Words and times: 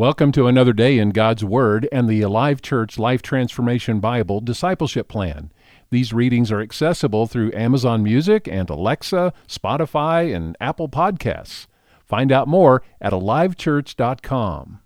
Welcome 0.00 0.32
to 0.32 0.46
another 0.46 0.72
day 0.72 0.96
in 0.96 1.10
God's 1.10 1.44
Word 1.44 1.86
and 1.92 2.08
the 2.08 2.22
Alive 2.22 2.62
Church 2.62 2.98
Life 2.98 3.20
Transformation 3.20 4.00
Bible 4.00 4.40
Discipleship 4.40 5.08
Plan. 5.08 5.52
These 5.90 6.14
readings 6.14 6.50
are 6.50 6.62
accessible 6.62 7.26
through 7.26 7.52
Amazon 7.52 8.02
Music 8.02 8.48
and 8.48 8.70
Alexa, 8.70 9.34
Spotify, 9.46 10.34
and 10.34 10.56
Apple 10.58 10.88
Podcasts. 10.88 11.66
Find 12.06 12.32
out 12.32 12.48
more 12.48 12.82
at 12.98 13.12
alivechurch.com. 13.12 14.80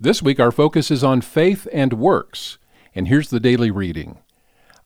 This 0.00 0.22
week 0.22 0.40
our 0.40 0.50
focus 0.50 0.90
is 0.90 1.04
on 1.04 1.20
faith 1.20 1.68
and 1.70 1.92
works, 1.92 2.56
and 2.94 3.06
here's 3.06 3.28
the 3.28 3.40
daily 3.40 3.70
reading. 3.70 4.16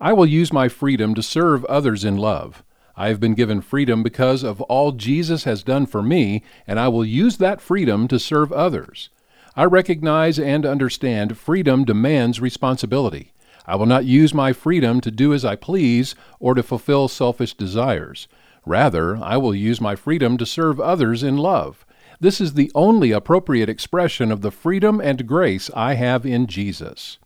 I 0.00 0.12
will 0.12 0.26
use 0.26 0.52
my 0.52 0.68
freedom 0.68 1.14
to 1.14 1.22
serve 1.22 1.64
others 1.66 2.04
in 2.04 2.16
love. 2.16 2.64
I 2.96 3.10
have 3.10 3.20
been 3.20 3.34
given 3.34 3.60
freedom 3.60 4.02
because 4.02 4.42
of 4.42 4.60
all 4.62 4.90
Jesus 4.90 5.44
has 5.44 5.62
done 5.62 5.86
for 5.86 6.02
me, 6.02 6.42
and 6.66 6.80
I 6.80 6.88
will 6.88 7.04
use 7.04 7.36
that 7.36 7.60
freedom 7.60 8.08
to 8.08 8.18
serve 8.18 8.50
others. 8.50 9.10
I 9.58 9.64
recognize 9.64 10.38
and 10.38 10.64
understand 10.64 11.36
freedom 11.36 11.84
demands 11.84 12.40
responsibility. 12.40 13.32
I 13.66 13.74
will 13.74 13.86
not 13.86 14.04
use 14.04 14.32
my 14.32 14.52
freedom 14.52 15.00
to 15.00 15.10
do 15.10 15.34
as 15.34 15.44
I 15.44 15.56
please 15.56 16.14
or 16.38 16.54
to 16.54 16.62
fulfill 16.62 17.08
selfish 17.08 17.54
desires. 17.54 18.28
Rather, 18.64 19.16
I 19.16 19.36
will 19.36 19.56
use 19.56 19.80
my 19.80 19.96
freedom 19.96 20.38
to 20.38 20.46
serve 20.46 20.78
others 20.78 21.24
in 21.24 21.36
love. 21.36 21.84
This 22.20 22.40
is 22.40 22.54
the 22.54 22.70
only 22.72 23.10
appropriate 23.10 23.68
expression 23.68 24.30
of 24.30 24.42
the 24.42 24.52
freedom 24.52 25.00
and 25.00 25.26
grace 25.26 25.72
I 25.74 25.94
have 25.94 26.24
in 26.24 26.46
Jesus. 26.46 27.18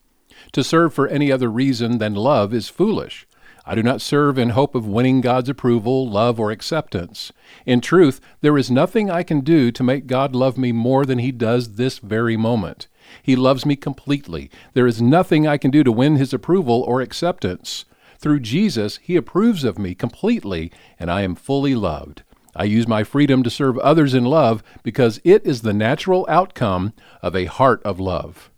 To 0.53 0.64
serve 0.64 0.95
for 0.95 1.09
any 1.09 1.30
other 1.30 1.51
reason 1.51 1.98
than 1.98 2.14
love 2.14 2.55
is 2.55 2.70
foolish. 2.70 3.27
I 3.65 3.77
do 3.77 3.83
not 3.83 4.01
serve 4.01 4.39
in 4.39 4.51
hope 4.51 4.75
of 4.75 4.87
winning 4.87 5.21
God's 5.21 5.48
approval, 5.48 6.09
love, 6.09 6.41
or 6.41 6.51
acceptance. 6.51 7.33
In 7.65 7.80
truth, 7.80 8.20
there 8.41 8.59
is 8.59 8.70
nothing 8.70 9.09
I 9.09 9.23
can 9.23 9.41
do 9.41 9.70
to 9.70 9.83
make 9.84 10.09
God 10.09 10.34
love 10.34 10.59
me 10.59 10.73
more 10.73 11.07
than 11.07 11.19
He 11.19 11.30
does 11.30 11.75
this 11.75 11.98
very 11.98 12.37
moment. 12.37 12.89
He 13.23 13.37
loves 13.37 13.65
me 13.65 13.77
completely. 13.77 14.51
There 14.75 14.87
is 14.87 15.01
nothing 15.01 15.47
I 15.47 15.59
can 15.59 15.70
do 15.70 15.84
to 15.84 15.93
win 15.93 16.17
His 16.17 16.33
approval 16.33 16.83
or 16.83 17.01
acceptance. 17.01 17.84
Through 18.19 18.41
Jesus, 18.41 18.98
He 18.98 19.14
approves 19.14 19.62
of 19.62 19.79
me 19.79 19.95
completely, 19.95 20.73
and 20.98 21.11
I 21.11 21.23
am 21.23 21.36
fully 21.36 21.77
loved. 21.77 22.23
I 22.55 22.64
use 22.64 22.86
my 22.86 23.03
freedom 23.05 23.42
to 23.45 23.51
serve 23.51 23.79
others 23.79 24.12
in 24.12 24.25
love 24.25 24.62
because 24.83 25.20
it 25.25 25.47
is 25.47 25.62
the 25.62 25.73
natural 25.73 26.27
outcome 26.29 26.92
of 27.23 27.34
a 27.34 27.47
heart 27.47 27.81
of 27.84 27.98
love. 27.98 28.52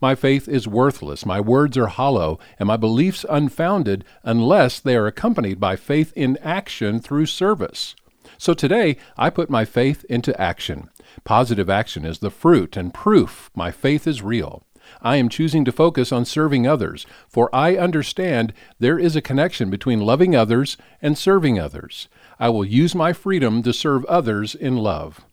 My 0.00 0.14
faith 0.14 0.48
is 0.48 0.68
worthless, 0.68 1.24
my 1.24 1.40
words 1.40 1.76
are 1.78 1.86
hollow, 1.86 2.38
and 2.58 2.66
my 2.66 2.76
beliefs 2.76 3.24
unfounded 3.28 4.04
unless 4.22 4.78
they 4.78 4.94
are 4.96 5.06
accompanied 5.06 5.58
by 5.58 5.76
faith 5.76 6.12
in 6.14 6.36
action 6.42 7.00
through 7.00 7.26
service. 7.26 7.96
So 8.38 8.52
today, 8.52 8.96
I 9.16 9.30
put 9.30 9.48
my 9.48 9.64
faith 9.64 10.04
into 10.10 10.38
action. 10.40 10.90
Positive 11.24 11.70
action 11.70 12.04
is 12.04 12.18
the 12.18 12.30
fruit 12.30 12.76
and 12.76 12.92
proof 12.92 13.50
my 13.54 13.70
faith 13.70 14.06
is 14.06 14.22
real. 14.22 14.64
I 15.00 15.16
am 15.16 15.28
choosing 15.28 15.64
to 15.64 15.72
focus 15.72 16.12
on 16.12 16.24
serving 16.24 16.66
others, 16.66 17.06
for 17.28 17.52
I 17.54 17.76
understand 17.76 18.52
there 18.78 18.98
is 18.98 19.16
a 19.16 19.22
connection 19.22 19.70
between 19.70 20.00
loving 20.00 20.36
others 20.36 20.76
and 21.02 21.18
serving 21.18 21.58
others. 21.58 22.08
I 22.38 22.50
will 22.50 22.64
use 22.64 22.94
my 22.94 23.12
freedom 23.12 23.62
to 23.62 23.72
serve 23.72 24.04
others 24.04 24.54
in 24.54 24.76
love. 24.76 25.24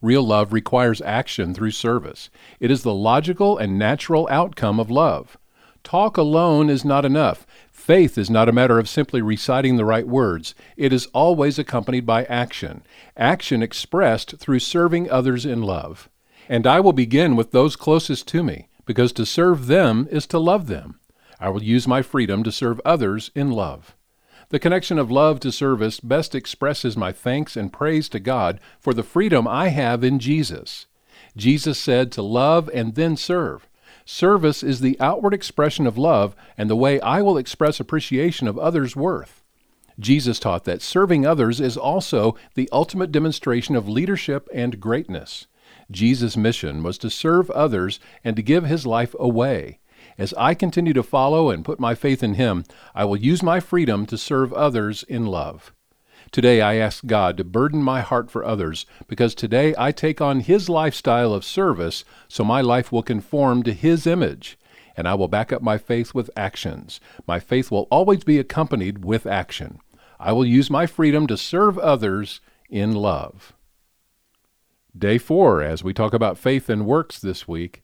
Real 0.00 0.22
love 0.22 0.52
requires 0.52 1.02
action 1.02 1.54
through 1.54 1.72
service. 1.72 2.30
It 2.60 2.70
is 2.70 2.82
the 2.82 2.94
logical 2.94 3.58
and 3.58 3.78
natural 3.78 4.28
outcome 4.30 4.78
of 4.78 4.90
love. 4.90 5.36
Talk 5.82 6.16
alone 6.16 6.70
is 6.70 6.84
not 6.84 7.04
enough. 7.04 7.46
Faith 7.72 8.18
is 8.18 8.28
not 8.28 8.48
a 8.48 8.52
matter 8.52 8.78
of 8.78 8.88
simply 8.88 9.22
reciting 9.22 9.76
the 9.76 9.84
right 9.84 10.06
words. 10.06 10.54
It 10.76 10.92
is 10.92 11.06
always 11.06 11.58
accompanied 11.58 12.04
by 12.06 12.24
action, 12.24 12.82
action 13.16 13.62
expressed 13.62 14.36
through 14.36 14.58
serving 14.60 15.10
others 15.10 15.46
in 15.46 15.62
love. 15.62 16.08
And 16.48 16.66
I 16.66 16.80
will 16.80 16.92
begin 16.92 17.36
with 17.36 17.52
those 17.52 17.74
closest 17.74 18.28
to 18.28 18.42
me, 18.42 18.68
because 18.86 19.12
to 19.14 19.26
serve 19.26 19.66
them 19.66 20.06
is 20.10 20.26
to 20.28 20.38
love 20.38 20.66
them. 20.66 21.00
I 21.40 21.48
will 21.48 21.62
use 21.62 21.88
my 21.88 22.02
freedom 22.02 22.42
to 22.44 22.52
serve 22.52 22.80
others 22.84 23.30
in 23.34 23.50
love. 23.50 23.94
The 24.50 24.58
connection 24.58 24.98
of 24.98 25.10
love 25.10 25.40
to 25.40 25.52
service 25.52 26.00
best 26.00 26.34
expresses 26.34 26.96
my 26.96 27.12
thanks 27.12 27.54
and 27.54 27.70
praise 27.70 28.08
to 28.08 28.18
God 28.18 28.60
for 28.80 28.94
the 28.94 29.02
freedom 29.02 29.46
I 29.46 29.68
have 29.68 30.02
in 30.02 30.18
Jesus. 30.18 30.86
Jesus 31.36 31.78
said 31.78 32.10
to 32.12 32.22
love 32.22 32.70
and 32.72 32.94
then 32.94 33.16
serve. 33.16 33.68
Service 34.06 34.62
is 34.62 34.80
the 34.80 34.98
outward 35.00 35.34
expression 35.34 35.86
of 35.86 35.98
love 35.98 36.34
and 36.56 36.70
the 36.70 36.76
way 36.76 36.98
I 37.00 37.20
will 37.20 37.36
express 37.36 37.78
appreciation 37.78 38.48
of 38.48 38.58
others' 38.58 38.96
worth. 38.96 39.44
Jesus 40.00 40.38
taught 40.38 40.64
that 40.64 40.80
serving 40.80 41.26
others 41.26 41.60
is 41.60 41.76
also 41.76 42.34
the 42.54 42.70
ultimate 42.72 43.12
demonstration 43.12 43.76
of 43.76 43.86
leadership 43.86 44.48
and 44.54 44.80
greatness. 44.80 45.46
Jesus' 45.90 46.38
mission 46.38 46.82
was 46.82 46.96
to 46.98 47.10
serve 47.10 47.50
others 47.50 48.00
and 48.24 48.34
to 48.36 48.42
give 48.42 48.64
his 48.64 48.86
life 48.86 49.14
away. 49.18 49.78
As 50.16 50.34
I 50.34 50.54
continue 50.54 50.92
to 50.92 51.02
follow 51.02 51.50
and 51.50 51.64
put 51.64 51.80
my 51.80 51.94
faith 51.94 52.22
in 52.22 52.34
Him, 52.34 52.64
I 52.94 53.04
will 53.04 53.16
use 53.16 53.42
my 53.42 53.60
freedom 53.60 54.06
to 54.06 54.18
serve 54.18 54.52
others 54.52 55.02
in 55.04 55.26
love. 55.26 55.72
Today 56.30 56.60
I 56.60 56.74
ask 56.74 57.06
God 57.06 57.36
to 57.36 57.44
burden 57.44 57.82
my 57.82 58.00
heart 58.00 58.30
for 58.30 58.44
others 58.44 58.84
because 59.06 59.34
today 59.34 59.74
I 59.78 59.92
take 59.92 60.20
on 60.20 60.40
His 60.40 60.68
lifestyle 60.68 61.32
of 61.32 61.44
service 61.44 62.04
so 62.28 62.44
my 62.44 62.60
life 62.60 62.92
will 62.92 63.02
conform 63.02 63.62
to 63.62 63.72
His 63.72 64.06
image. 64.06 64.58
And 64.96 65.08
I 65.08 65.14
will 65.14 65.28
back 65.28 65.52
up 65.52 65.62
my 65.62 65.78
faith 65.78 66.12
with 66.12 66.30
actions. 66.36 67.00
My 67.26 67.38
faith 67.38 67.70
will 67.70 67.86
always 67.90 68.24
be 68.24 68.38
accompanied 68.38 69.04
with 69.04 69.26
action. 69.26 69.78
I 70.18 70.32
will 70.32 70.44
use 70.44 70.68
my 70.68 70.86
freedom 70.86 71.26
to 71.28 71.36
serve 71.36 71.78
others 71.78 72.40
in 72.68 72.92
love. 72.92 73.54
Day 74.96 75.18
4, 75.18 75.62
as 75.62 75.84
we 75.84 75.94
talk 75.94 76.12
about 76.12 76.36
faith 76.36 76.68
and 76.68 76.84
works 76.84 77.20
this 77.20 77.46
week, 77.46 77.82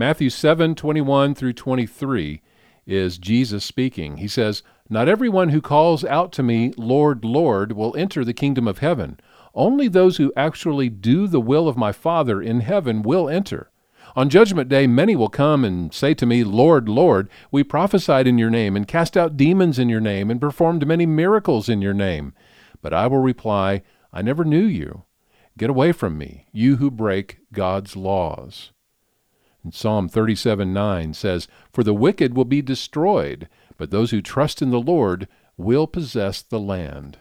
Matthew 0.00 0.30
7 0.30 0.76
21 0.76 1.34
through 1.34 1.52
23 1.52 2.40
is 2.86 3.18
Jesus 3.18 3.66
speaking. 3.66 4.16
He 4.16 4.28
says, 4.28 4.62
Not 4.88 5.10
everyone 5.10 5.50
who 5.50 5.60
calls 5.60 6.06
out 6.06 6.32
to 6.32 6.42
me, 6.42 6.72
Lord, 6.78 7.22
Lord, 7.22 7.72
will 7.72 7.94
enter 7.94 8.24
the 8.24 8.32
kingdom 8.32 8.66
of 8.66 8.78
heaven. 8.78 9.20
Only 9.54 9.88
those 9.88 10.16
who 10.16 10.32
actually 10.34 10.88
do 10.88 11.26
the 11.26 11.38
will 11.38 11.68
of 11.68 11.76
my 11.76 11.92
Father 11.92 12.40
in 12.40 12.60
heaven 12.60 13.02
will 13.02 13.28
enter. 13.28 13.70
On 14.16 14.30
judgment 14.30 14.70
day, 14.70 14.86
many 14.86 15.14
will 15.14 15.28
come 15.28 15.66
and 15.66 15.92
say 15.92 16.14
to 16.14 16.24
me, 16.24 16.44
Lord, 16.44 16.88
Lord, 16.88 17.28
we 17.50 17.62
prophesied 17.62 18.26
in 18.26 18.38
your 18.38 18.48
name, 18.48 18.76
and 18.76 18.88
cast 18.88 19.18
out 19.18 19.36
demons 19.36 19.78
in 19.78 19.90
your 19.90 20.00
name, 20.00 20.30
and 20.30 20.40
performed 20.40 20.86
many 20.86 21.04
miracles 21.04 21.68
in 21.68 21.82
your 21.82 21.92
name. 21.92 22.32
But 22.80 22.94
I 22.94 23.06
will 23.06 23.18
reply, 23.18 23.82
I 24.14 24.22
never 24.22 24.46
knew 24.46 24.64
you. 24.64 25.04
Get 25.58 25.68
away 25.68 25.92
from 25.92 26.16
me, 26.16 26.46
you 26.52 26.76
who 26.76 26.90
break 26.90 27.40
God's 27.52 27.96
laws. 27.96 28.72
And 29.62 29.74
Psalm 29.74 30.08
37 30.08 30.72
9 30.72 31.14
says, 31.14 31.48
For 31.72 31.84
the 31.84 31.94
wicked 31.94 32.34
will 32.34 32.44
be 32.44 32.62
destroyed, 32.62 33.48
but 33.76 33.90
those 33.90 34.10
who 34.10 34.22
trust 34.22 34.62
in 34.62 34.70
the 34.70 34.80
Lord 34.80 35.28
will 35.56 35.86
possess 35.86 36.42
the 36.42 36.60
land. 36.60 37.18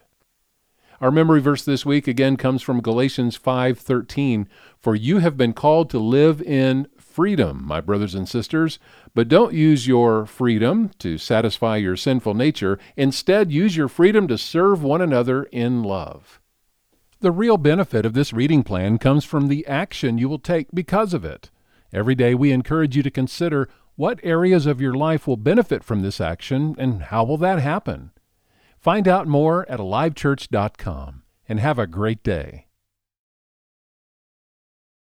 Our 1.01 1.11
memory 1.11 1.39
verse 1.39 1.63
this 1.63 1.85
week 1.85 2.07
again 2.09 2.35
comes 2.35 2.61
from 2.61 2.81
Galatians 2.81 3.37
5:13, 3.37 4.49
"For 4.77 4.95
you 4.95 5.19
have 5.19 5.37
been 5.37 5.53
called 5.53 5.89
to 5.91 5.99
live 5.99 6.41
in 6.41 6.87
freedom, 6.97 7.63
my 7.65 7.79
brothers 7.79 8.15
and 8.15 8.27
sisters, 8.27 8.79
but 9.15 9.29
don't 9.29 9.53
use 9.53 9.87
your 9.87 10.25
freedom 10.25 10.91
to 10.99 11.17
satisfy 11.17 11.77
your 11.77 11.95
sinful 11.95 12.33
nature. 12.33 12.77
Instead, 12.97 13.49
use 13.49 13.77
your 13.77 13.87
freedom 13.87 14.27
to 14.27 14.37
serve 14.37 14.83
one 14.83 15.01
another 15.01 15.43
in 15.43 15.83
love." 15.83 16.41
The 17.21 17.31
real 17.31 17.57
benefit 17.57 18.05
of 18.05 18.13
this 18.13 18.33
reading 18.33 18.63
plan 18.63 18.97
comes 18.97 19.23
from 19.23 19.47
the 19.47 19.65
action 19.67 20.17
you 20.17 20.27
will 20.27 20.39
take 20.39 20.67
because 20.73 21.13
of 21.13 21.23
it. 21.23 21.49
Every 21.91 22.15
day 22.15 22.33
we 22.35 22.51
encourage 22.51 22.95
you 22.95 23.03
to 23.03 23.11
consider 23.11 23.69
what 23.95 24.19
areas 24.23 24.65
of 24.65 24.79
your 24.79 24.93
life 24.93 25.27
will 25.27 25.37
benefit 25.37 25.83
from 25.83 26.01
this 26.01 26.21
action 26.21 26.75
and 26.77 27.03
how 27.03 27.23
will 27.23 27.37
that 27.37 27.59
happen. 27.59 28.11
Find 28.79 29.07
out 29.07 29.27
more 29.27 29.69
at 29.69 29.79
alivechurch.com 29.79 31.23
and 31.49 31.59
have 31.59 31.77
a 31.77 31.87
great 31.87 32.23
day. 32.23 32.68